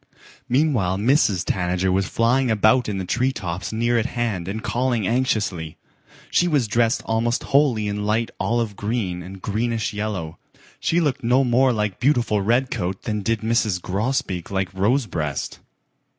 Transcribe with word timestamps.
Meanwhile 0.49 0.97
Mrs. 0.97 1.45
Tanager 1.45 1.91
was 1.91 2.07
flying 2.07 2.49
about 2.49 2.89
in 2.89 2.97
the 2.97 3.05
tree 3.05 3.31
tops 3.31 3.71
near 3.71 3.99
at 3.99 4.07
hand 4.07 4.47
and 4.47 4.63
calling 4.63 5.05
anxiously. 5.07 5.77
She 6.31 6.47
was 6.47 6.67
dressed 6.67 7.03
almost 7.05 7.43
wholly 7.43 7.87
in 7.87 8.03
light 8.03 8.31
olive 8.39 8.75
green 8.75 9.21
and 9.21 9.43
greenish 9.43 9.93
yellow. 9.93 10.39
She 10.79 10.99
looked 10.99 11.23
no 11.23 11.43
more 11.43 11.71
like 11.71 11.99
beautiful 11.99 12.41
Redcoat 12.41 13.03
than 13.03 13.21
did 13.21 13.41
Mrs. 13.41 13.79
Grosbeak 13.79 14.49
like 14.49 14.73
Rosebreast. 14.73 15.59